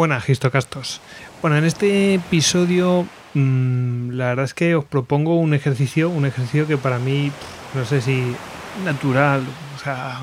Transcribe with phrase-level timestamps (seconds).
[0.00, 1.02] Buenas, Gistocastos.
[1.42, 6.66] Bueno, en este episodio mm, la verdad es que os propongo un ejercicio, un ejercicio
[6.66, 7.30] que para mí,
[7.74, 8.34] no sé si
[8.82, 9.42] natural,
[9.76, 10.22] o sea,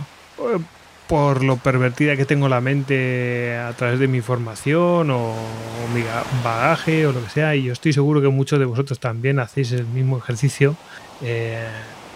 [1.06, 5.36] por lo pervertida que tengo la mente a través de mi formación o,
[5.94, 6.02] mi
[6.44, 9.74] bagaje o lo que sea, y yo estoy seguro que muchos de vosotros también hacéis
[9.74, 10.76] el mismo ejercicio.
[11.22, 11.68] Eh,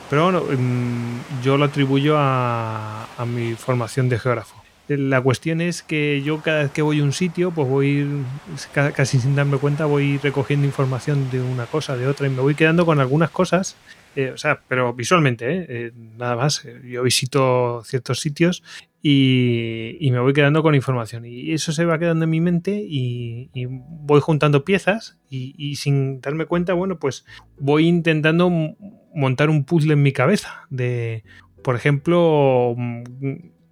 [0.10, 4.61] pero bueno, mm, yo lo atribuyo a mi formación de geógrafo.
[4.98, 8.08] La cuestión es que yo cada vez que voy a un sitio, pues voy
[8.74, 12.56] casi sin darme cuenta, voy recogiendo información de una cosa, de otra, y me voy
[12.56, 13.76] quedando con algunas cosas,
[14.16, 15.66] eh, o sea, pero visualmente, ¿eh?
[15.70, 16.68] Eh, nada más.
[16.84, 18.64] Yo visito ciertos sitios
[19.02, 21.26] y, me voy quedando con información.
[21.26, 26.22] Y eso se va quedando en mi mente y, voy juntando piezas y, y, sin
[26.22, 27.26] darme cuenta, bueno, pues
[27.58, 28.50] voy intentando
[29.14, 31.24] montar un puzzle en mi cabeza de,
[31.64, 32.76] por ejemplo,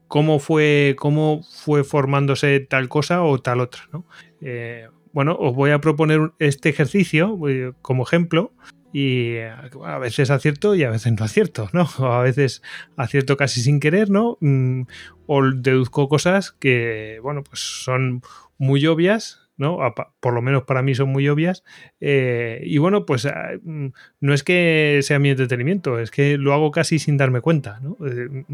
[0.10, 3.84] cómo fue, cómo fue formándose tal cosa o tal otra.
[3.94, 4.06] ¿no?
[4.42, 8.52] Eh, bueno, os voy a proponer este ejercicio eh, como ejemplo
[8.92, 11.88] y a veces acierto y a veces no acierto, ¿no?
[12.00, 12.64] O a veces
[12.98, 14.38] acierto casi sin querer, ¿no?
[14.42, 14.82] Mm,
[15.28, 18.24] o deduzco cosas que, bueno, pues son
[18.58, 19.78] muy obvias ¿no?
[20.20, 21.64] Por lo menos para mí son muy obvias.
[22.00, 23.88] Eh, y bueno, pues ah, mm,
[24.22, 27.98] no es que sea mi entretenimiento, es que lo hago casi sin darme cuenta, ¿no?
[28.08, 28.46] Eh,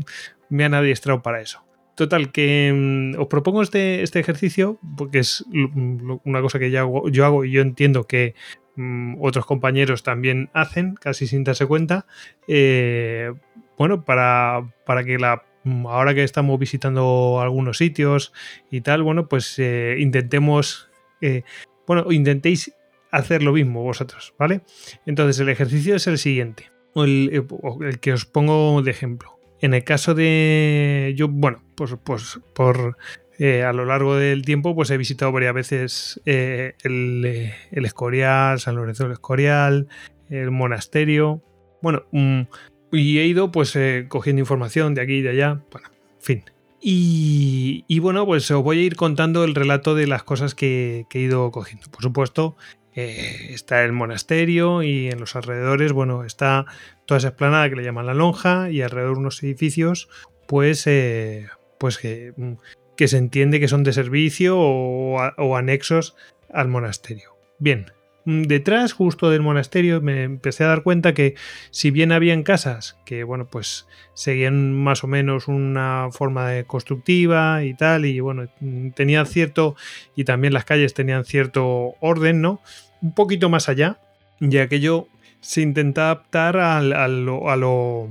[0.49, 1.63] me han adiestrado para eso.
[1.95, 7.23] Total, que mm, os propongo este, este ejercicio porque es una cosa que hago, yo
[7.23, 8.33] hago y yo entiendo que
[8.75, 12.07] mm, otros compañeros también hacen, casi sin darse cuenta.
[12.47, 13.31] Eh,
[13.77, 15.43] bueno, para, para que la
[15.87, 18.33] ahora que estamos visitando algunos sitios
[18.69, 19.57] y tal, bueno, pues
[19.97, 20.89] intentemos
[21.87, 22.71] bueno, intentéis
[23.15, 24.61] hacer lo mismo vosotros, ¿vale?
[25.05, 27.43] Entonces el ejercicio es el siguiente, el, eh,
[27.81, 29.39] el que os pongo de ejemplo.
[29.61, 32.97] En el caso de yo, bueno, pues, pues por
[33.39, 38.75] eh, a lo largo del tiempo, pues he visitado varias veces eh, el, Escorial, San
[38.75, 39.87] Lorenzo del Escorial,
[40.29, 41.41] el monasterio.
[41.81, 42.41] Bueno, mm,
[42.91, 43.77] y he ido pues
[44.09, 45.61] cogiendo información de aquí y de allá.
[45.71, 46.54] Bueno, en fin.
[46.87, 51.19] Y, bueno, pues os voy a ir contando el relato de las cosas que, he
[51.19, 51.89] ido cogiendo.
[51.89, 52.57] Por supuesto,
[52.93, 56.67] eh, está el monasterio y en los alrededores, bueno, está
[57.07, 60.09] toda esa esplanada que le llaman la lonja y alrededor unos edificios,
[60.47, 61.47] pues, eh,
[61.79, 62.33] pues que,
[62.95, 66.15] que, se entiende que son de servicio o anexos
[66.53, 67.35] al monasterio.
[67.57, 71.35] Bien, Mm, detrás, justo del monasterio, me empecé a dar cuenta que
[71.71, 77.63] si bien habían casas que, bueno, pues seguían más o menos una forma de constructiva
[77.63, 79.75] y tal, y bueno, mm, tenían cierto,
[80.15, 82.61] y también las calles tenían cierto orden, ¿no?
[83.01, 83.99] Un poquito más allá,
[84.39, 85.07] ya que yo
[85.41, 88.09] se intenta adaptar a, lo, a, lo,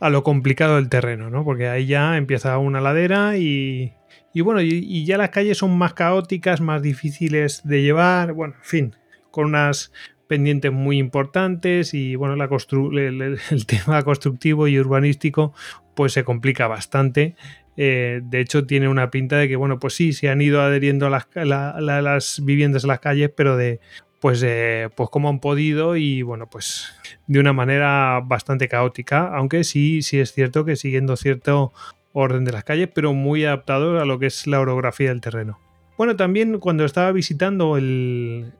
[0.00, 1.44] a lo complicado del terreno, ¿no?
[1.44, 3.92] Porque ahí ya empieza una ladera y,
[4.34, 8.64] y bueno, y, ya las calles son más caóticas, más difíciles de llevar, bueno, en
[8.64, 8.96] fin,
[9.34, 9.92] con unas
[10.26, 12.44] pendientes muy importantes y bueno, la
[13.50, 15.52] el, tema constructivo y urbanístico
[15.94, 17.36] pues se complica bastante.
[17.76, 21.06] Eh, de hecho, tiene una pinta de que, bueno, pues sí, se han ido adheriendo
[21.06, 23.80] a las, viviendas a las calles, pero de,
[24.20, 26.92] pues, eh, pues han podido y, bueno, pues
[27.26, 31.72] de una manera bastante caótica, aunque sí, sí es cierto que siguiendo cierto
[32.12, 35.58] orden de las calles, pero muy adaptado a lo que es la orografía del terreno.
[35.96, 38.52] Bueno, también cuando estaba visitando el,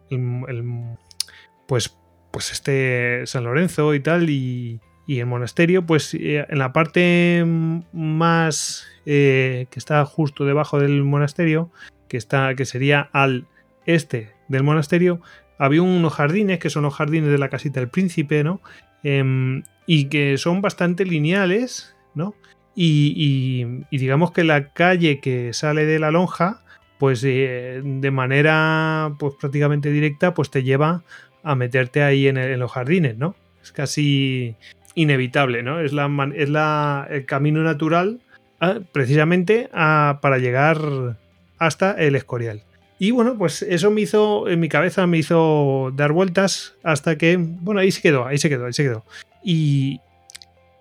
[1.67, 1.97] pues,
[2.31, 7.45] pues este San Lorenzo y tal, y, el monasterio, pues eh, en la parte
[7.93, 11.71] más eh, que está justo debajo del monasterio,
[12.09, 13.47] que, está, que sería al
[13.85, 15.21] este del monasterio,
[15.59, 18.61] había unos jardines, que son los jardines de la casita del príncipe, ¿no?
[19.03, 22.35] Em, y que son bastante lineales, ¿no?
[22.77, 26.64] y, digamos que la calle que sale de la lonja
[27.05, 31.03] pues eh, de manera pues prácticamente directa pues te lleva
[31.43, 33.37] a meterte ahí en, los jardines, ¿no?
[33.63, 34.57] Es casi
[34.95, 35.81] inevitable, ¿no?
[35.81, 38.21] Es, la, es la, el camino natural
[38.59, 41.19] ah, precisamente para llegar
[41.59, 42.63] hasta el Escorial.
[42.99, 47.37] Y bueno, pues eso me hizo, en mi cabeza me hizo dar vueltas hasta que,
[47.37, 49.05] bueno, ahí se quedó, ahí se quedó, ahí se quedó.
[49.45, 50.01] Y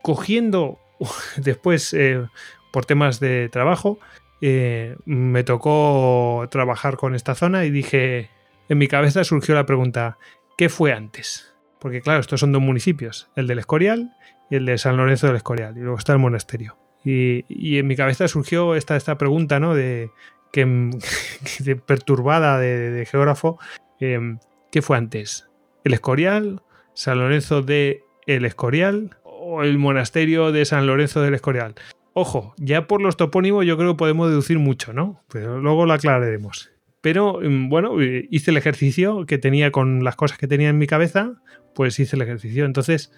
[0.02, 0.80] cogiendo
[1.36, 2.26] después, eh,
[2.72, 4.00] por temas de trabajo,
[4.46, 8.30] eh, me tocó trabajar con esta zona y dije,
[8.68, 10.18] en mi cabeza surgió la pregunta,
[10.58, 11.56] ¿qué fue antes?
[11.80, 14.18] Porque claro, estos son dos municipios, el del Escorial
[14.50, 16.78] y el de San Lorenzo del Escorial, y luego está el monasterio.
[17.06, 19.76] Y, en mi cabeza surgió esta, esta pregunta, ¿no?
[19.76, 20.10] De,
[20.52, 20.66] que,
[21.86, 23.60] perturbada de, geógrafo,
[24.02, 24.40] em,
[24.74, 25.48] ¿qué fue antes?
[25.86, 26.62] ¿El Escorial?
[26.94, 29.16] ¿San Lorenzo de el Escorial?
[29.24, 31.76] ¿O el monasterio de San Lorenzo del Escorial?
[32.14, 35.24] Ojo, ya por los topónimos yo creo que podemos deducir mucho, ¿no?
[35.30, 36.72] Pero luego lo aclararemos.
[37.02, 40.78] Pero mm, bueno, eh, hice el ejercicio que tenía con las cosas que tenía en
[40.78, 41.42] mi cabeza,
[41.74, 42.66] pues hice el ejercicio.
[42.66, 43.12] Entonces,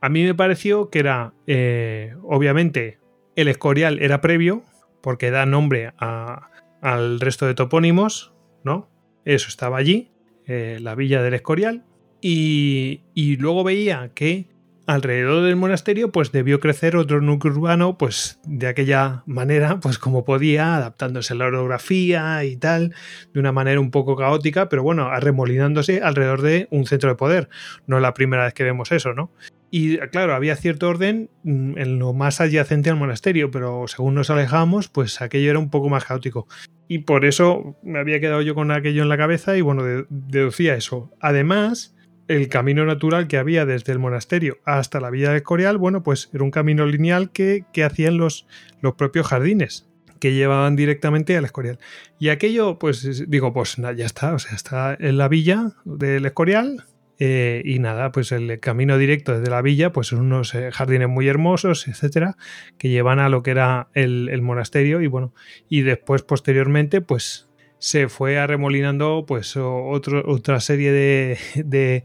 [0.00, 2.98] a mí me pareció que era, eh, obviamente,
[3.36, 4.64] el Escorial era previo,
[5.00, 8.90] porque da nombre al resto de topónimos, ¿no?
[9.24, 10.10] Eso estaba allí,
[10.46, 11.84] eh, la villa del Escorial.
[12.20, 14.48] Y, y luego veía que
[14.90, 20.24] alrededor del monasterio pues debió crecer otro núcleo urbano pues de aquella manera pues como
[20.24, 22.94] podía adaptándose a la orografía y tal
[23.32, 27.48] de una manera un poco caótica pero bueno arremolinándose alrededor de un centro de poder.
[27.86, 29.30] No es la primera vez que vemos eso no
[29.70, 34.28] y claro había cierto orden mm, en lo más adyacente al monasterio pero según nos
[34.30, 36.48] alejamos pues aquello era un poco más caótico.
[36.88, 40.74] Y por eso me había quedado yo con aquello en la cabeza y bueno deducía
[40.74, 41.12] eso.
[41.20, 41.94] Además
[42.30, 46.30] el camino natural que había desde el monasterio hasta la villa de Escorial, bueno, pues
[46.32, 48.46] era un camino lineal que, hacían los,
[48.80, 49.88] los propios jardines
[50.20, 51.80] que llevaban directamente al Escorial.
[52.20, 56.84] Y aquello, pues digo, pues ya está, o sea, está en la villa del Escorial.
[57.22, 61.08] Eh, y nada, pues el camino directo desde la villa, pues son unos eh, jardines
[61.08, 62.36] muy hermosos, etcétera,
[62.78, 65.02] que llevan a lo que era el, monasterio.
[65.02, 65.34] Y bueno,
[65.68, 67.49] y después, posteriormente, pues
[67.80, 72.04] se fue arremolinando pues otra serie de,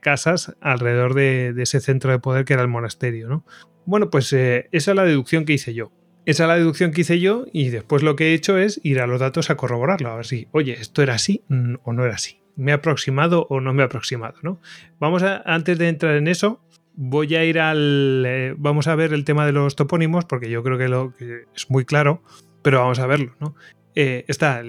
[0.00, 3.28] casas alrededor de, ese centro de poder que era el monasterio.
[3.28, 3.44] ¿no?
[3.84, 5.92] Bueno, pues eh, esa es la deducción que hice yo.
[6.24, 9.00] Esa es la deducción que hice yo y después lo que he hecho es ir
[9.00, 11.44] a los datos a corroborarlo, a ver si, oye, esto era así
[11.84, 12.40] o no era así.
[12.56, 14.34] ¿Me he aproximado o no me he aproximado?
[14.42, 14.60] ¿no?
[14.98, 16.64] Vamos a, antes de entrar en eso,
[16.94, 18.24] voy a ir al...
[18.26, 21.44] Eh, vamos a ver el tema de los topónimos porque yo creo que, lo, que
[21.54, 22.22] es muy claro,
[22.62, 23.36] pero vamos a verlo.
[23.38, 23.54] ¿no?
[23.96, 24.62] Eh, está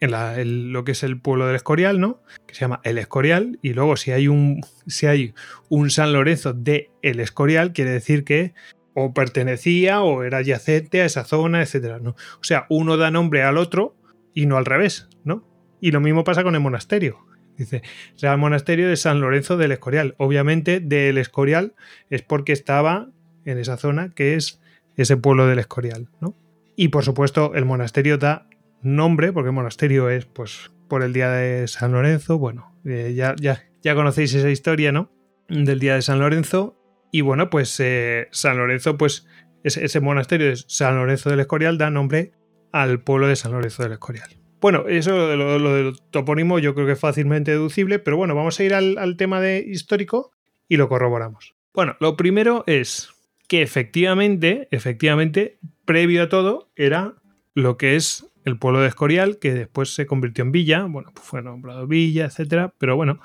[0.00, 2.22] en lo que es el pueblo del Escorial, ¿no?
[2.46, 3.58] Que se llama El Escorial.
[3.62, 5.34] Y luego, si hay un, si hay
[5.68, 8.54] un San Lorenzo de El Escorial, quiere decir que
[8.94, 11.98] o pertenecía o era adyacente a esa zona, etcétera.
[11.98, 12.10] ¿no?
[12.10, 13.96] O sea, uno da nombre al otro
[14.34, 15.46] y no al revés, ¿no?
[15.80, 17.24] Y lo mismo pasa con el monasterio.
[17.56, 17.82] Dice,
[18.16, 20.14] sea el monasterio de San Lorenzo del Escorial.
[20.18, 21.74] Obviamente, del Escorial
[22.10, 23.10] es porque estaba
[23.44, 24.60] en esa zona que es
[24.96, 26.34] ese pueblo del Escorial, ¿no?
[26.76, 28.46] Y por supuesto, el monasterio da
[28.82, 32.38] nombre, porque el monasterio es pues por el día de San Lorenzo.
[32.38, 35.10] Bueno, eh, ya, ya, ya conocéis esa historia, ¿no?
[35.48, 36.76] Del día de San Lorenzo.
[37.12, 39.26] Y bueno, pues eh, San Lorenzo, pues
[39.64, 42.32] ese, monasterio de San Lorenzo del Escorial da nombre
[42.72, 44.28] al pueblo de San Lorenzo del Escorial.
[44.60, 48.64] Bueno, eso lo, del topónimo yo creo que es fácilmente deducible, pero bueno, vamos a
[48.64, 50.32] ir al, al tema de histórico
[50.68, 51.54] y lo corroboramos.
[51.72, 53.10] Bueno, lo primero es
[53.48, 55.58] que efectivamente, efectivamente,
[55.90, 57.14] previo a todo, era
[57.52, 61.26] lo que es el pueblo de Escorial, que después se convirtió en villa, bueno, pues
[61.26, 63.18] fue nombrado villa, etcétera, pero bueno,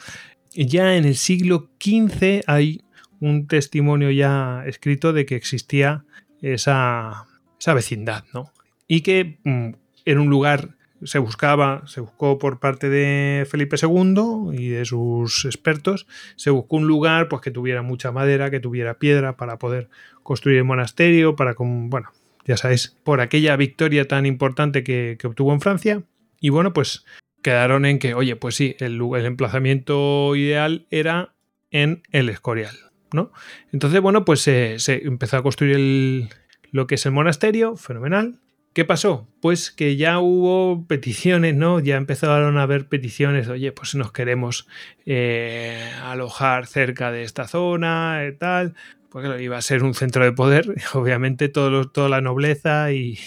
[0.55, 2.81] ya en el siglo XV hay
[3.19, 6.05] un testimonio ya escrito de que existía
[6.41, 7.27] esa,
[7.67, 8.51] vecindad, ¿no?
[8.87, 9.69] Y que mm,
[10.05, 10.69] en un lugar
[11.03, 16.77] se buscaba, se buscó por parte de Felipe II y de sus expertos, se buscó
[16.77, 19.87] un lugar pues que tuviera mucha madera, que tuviera piedra para poder
[20.23, 22.09] construir el monasterio, para con, bueno,
[22.45, 26.03] ya sabéis, por aquella victoria tan importante que, obtuvo en Francia.
[26.39, 27.05] Y bueno, pues
[27.41, 31.33] quedaron en que, oye, pues sí, el, el emplazamiento ideal era
[31.71, 32.75] en el Escorial,
[33.11, 33.31] ¿no?
[33.71, 36.29] Entonces, bueno, pues se empezó a construir
[36.71, 38.39] lo que es el monasterio, fenomenal.
[38.75, 39.29] ¿Qué pasó?
[39.39, 41.79] Pues que ya hubo peticiones, ¿no?
[41.79, 44.67] Ya empezaron a haber peticiones, oye, pues nos queremos
[45.05, 48.75] eh, alojar cerca de esta zona y tal,
[49.09, 53.17] porque iba a ser un centro de poder, obviamente todo toda la nobleza y,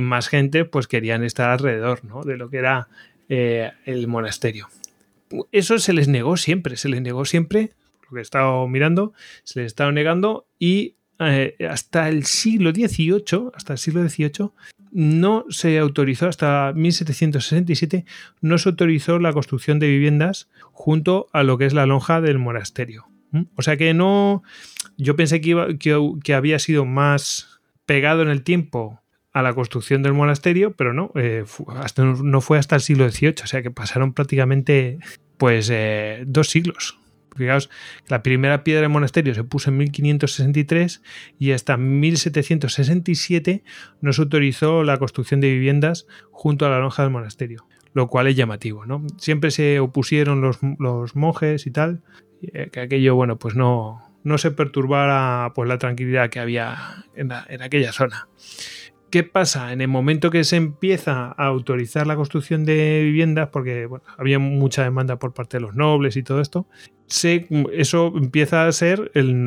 [0.00, 2.22] más gente pues querían estar alrededor, ¿no?
[2.22, 2.88] De lo que era
[3.28, 4.68] eh, el monasterio.
[5.52, 7.72] Eso se les negó siempre, se les negó siempre,
[8.04, 9.12] lo que he estado mirando,
[9.42, 14.50] se les estaba negando y eh, hasta el siglo XVIII, hasta el siglo XVIII,
[14.92, 18.04] no se autorizó, hasta 1767,
[18.40, 22.38] no se autorizó la construcción de viviendas junto a lo que es la lonja del
[22.38, 23.06] monasterio.
[23.56, 24.44] O sea que no,
[24.96, 29.00] yo pensé que, había sido más pegado en el tiempo
[29.32, 31.44] a la construcción del monasterio, pero no, eh,
[31.76, 34.98] hasta, no fue hasta el siglo XVIII, o sea que pasaron prácticamente
[35.36, 36.98] pues eh, dos siglos
[37.36, 37.70] Fijaos,
[38.08, 41.02] la primera piedra del monasterio se puso en 1563
[41.38, 43.64] y hasta 1767
[44.00, 48.28] no se autorizó la construcción de viviendas junto a la lonja del monasterio, lo cual
[48.28, 48.86] es llamativo.
[48.86, 49.04] ¿no?
[49.18, 52.02] Siempre se opusieron los, monjes y tal,
[52.42, 57.30] eh, que aquello, bueno, pues no, no se perturbara pues, la tranquilidad que había en,
[57.62, 58.28] aquella zona.
[59.10, 59.72] ¿Qué pasa?
[59.72, 63.88] En el momento que se empieza a autorizar la construcción de viviendas, porque
[64.18, 66.66] había mucha demanda por parte de los nobles y todo esto,
[67.06, 69.46] eso empieza a ser el,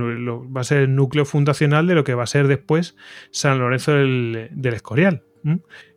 [0.56, 2.96] va a ser el núcleo fundacional de lo que va a ser después
[3.32, 5.24] San Lorenzo del, Escorial.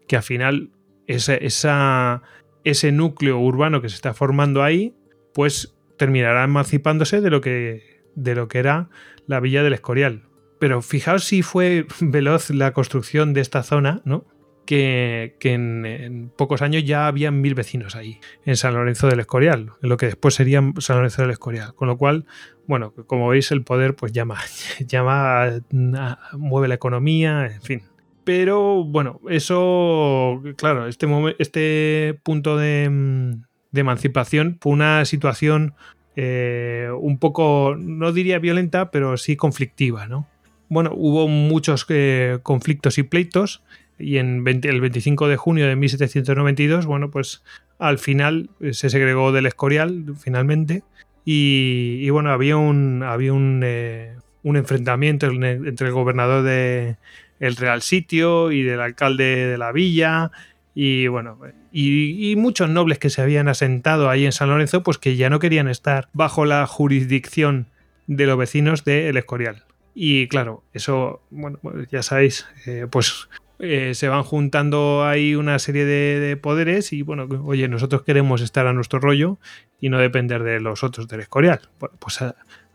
[0.08, 0.70] Que al final
[1.06, 4.96] ese núcleo urbano que se está formando ahí,
[5.32, 8.88] pues terminará emancipándose de lo que, de lo que era
[9.26, 14.24] la villa del Escorial pero fijaos si fue veloz la construcción de esta zona, ¿no?
[14.66, 19.88] Que, en, pocos años ya había mil vecinos ahí, en San Lorenzo del Escorial, en
[19.88, 21.74] lo que después sería San Lorenzo del Escorial.
[21.74, 22.24] Con lo cual,
[22.68, 24.38] bueno, como veis, el poder pues llama,
[24.86, 25.62] llama,
[26.38, 27.82] mueve la economía, en fin.
[28.22, 31.08] Pero bueno, eso, claro, este,
[31.40, 33.40] este punto de,
[33.72, 35.74] de emancipación fue una situación
[36.16, 40.26] eh, un poco, no diría violenta, pero sí conflictiva, ¿no?
[40.70, 43.62] bueno, hubo muchos eh, conflictos y pleitos
[43.98, 47.42] y en el 25 de junio de 1792, bueno, pues
[47.78, 50.84] al final eh, se segregó del Escorial finalmente
[51.24, 53.64] y, bueno, había un, había un,
[54.42, 56.96] un enfrentamiento entre el gobernador de
[57.40, 60.30] el Real Sitio y del alcalde de la villa
[60.74, 61.38] y bueno,
[61.72, 65.38] y, muchos nobles que se habían asentado ahí en San Lorenzo, pues que ya no
[65.38, 67.66] querían estar bajo la jurisdicción
[68.06, 69.64] de los vecinos de El Escorial.
[69.94, 75.58] Y claro, eso, bueno, pues ya sabéis, eh, pues eh, se van juntando ahí una
[75.58, 79.38] serie de, poderes y bueno, oye, nosotros queremos estar a nuestro rollo
[79.80, 81.60] y no depender de los otros del Escorial.
[81.80, 82.20] Bueno, pues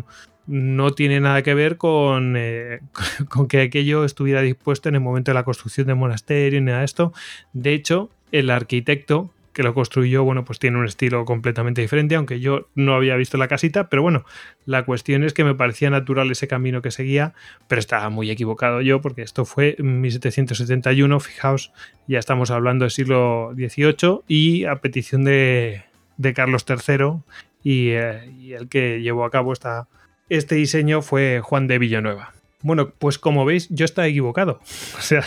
[0.47, 2.79] no tiene nada que ver con, eh,
[3.29, 6.79] con que aquello estuviera dispuesto en el momento de la construcción del monasterio ni nada
[6.79, 7.13] de esto.
[7.53, 12.41] De hecho, el arquitecto que lo construyó, bueno, pues tiene un estilo completamente diferente, aunque
[12.41, 14.25] yo no había visto la casita, pero bueno,
[14.65, 17.33] la cuestión es que me parecía natural ese camino que seguía,
[17.69, 21.71] pero estaba muy equivocado yo, porque esto fue en 1771, fijaos,
[22.05, 25.85] ya estamos hablando del siglo XVIII, y a petición de,
[26.17, 27.21] de Carlos III,
[27.63, 29.87] y, eh, y el que llevó a cabo esta,
[30.27, 32.34] este diseño fue Juan de Villanueva.
[32.65, 34.59] Bueno, pues como veis, yo estaba equivocado.
[34.97, 35.23] O sea,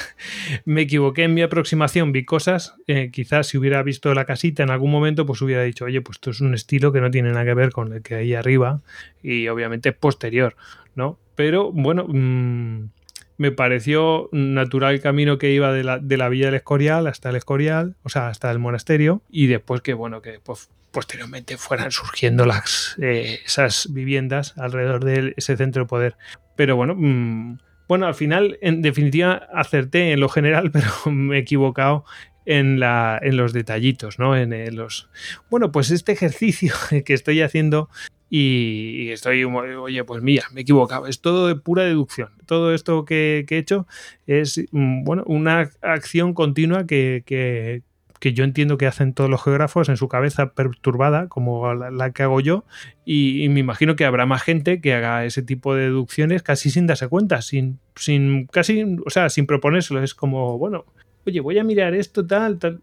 [0.65, 2.75] me equivoqué en mi aproximación, vi cosas.
[2.89, 6.17] Eh, quizás si hubiera visto la casita en algún momento, pues hubiera dicho, oye, pues
[6.17, 8.81] esto es un estilo que no tiene nada que ver con el que hay arriba
[9.23, 10.57] y obviamente posterior,
[10.97, 11.21] ¿no?
[11.37, 12.89] Pero bueno, mm,
[13.37, 17.31] me pareció natural el camino que iba de la, de la Villa del Escorial hasta
[17.31, 21.93] el Escorial, o sea, hasta el monasterio, y después que, bueno, que pues, posteriormente fueran
[21.93, 26.17] surgiendo las, eh, esas viviendas alrededor de ese centro de poder.
[26.59, 31.39] Pero bueno, mm, bueno, al final, en definitiva, acerté en lo general, pero me he
[31.39, 32.05] equivocado
[32.47, 34.37] en, la, en los detallitos, ¿no?
[34.37, 35.09] En eh, los.
[35.51, 36.75] Bueno, pues este ejercicio
[37.05, 37.89] que estoy haciendo
[38.29, 41.07] y estoy, oye, pues mía, me he equivocado.
[41.07, 42.31] Es todo de pura deducción.
[42.45, 43.87] Todo esto que, he hecho
[44.27, 47.83] es, mm, bueno, una acción continua que, que,
[48.21, 52.23] que yo entiendo que hacen todos los geógrafos en su cabeza perturbada, como la, que
[52.23, 52.65] hago yo,
[53.05, 56.87] y, me imagino que habrá más gente que haga ese tipo de deducciones casi sin
[56.87, 60.03] darse cuenta, sin, sin casi, o sea, sin proponérselo.
[60.03, 60.85] Es como, bueno,
[61.29, 62.81] oye, voy a mirar esto, tal, tal.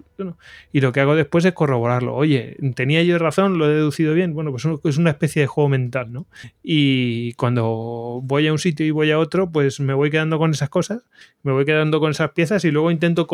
[0.71, 2.15] Y lo que hago después es corroborarlo.
[2.15, 4.33] Oye, tenía yo razón, lo he deducido bien.
[4.33, 6.27] Bueno, pues es una especie de juego mental, ¿no?
[6.63, 10.51] Y cuando voy a un sitio y voy a otro, pues me voy quedando con
[10.51, 11.03] esas cosas,
[11.43, 13.27] me voy quedando con esas piezas y luego intento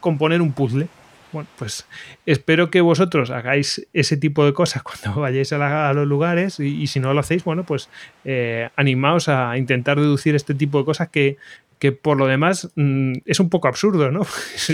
[0.00, 0.88] componer un puzzle.
[1.34, 1.84] Bueno, pues
[2.26, 7.00] espero que vosotros hagáis ese tipo de cosas cuando vayáis a, los lugares y, si
[7.00, 7.90] no lo hacéis, bueno, pues
[8.24, 11.36] eh, animaos a intentar deducir este tipo de cosas que,
[11.80, 14.20] que por lo demás mm, es un poco absurdo, ¿no?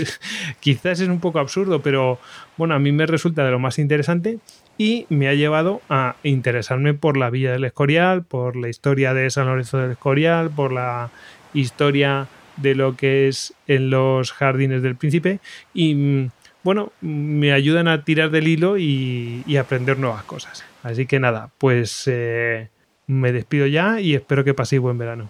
[0.59, 2.19] Quizás es un poco absurdo, pero
[2.57, 4.37] bueno, a mí me resulta de lo más interesante
[4.77, 9.31] y me ha llevado a interesarme por la Villa del Escorial, por la historia de
[9.31, 11.09] San Lorenzo del Escorial, por la
[11.55, 12.27] historia
[12.57, 15.39] de lo que es en los jardines del príncipe
[15.73, 16.29] y mm,
[16.63, 20.63] bueno, me ayudan a tirar del hilo y, aprender nuevas cosas.
[20.83, 22.69] Así que nada, pues eh,
[23.07, 25.29] me despido ya y espero que paséis buen verano.